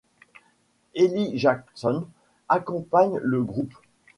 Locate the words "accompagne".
2.49-3.19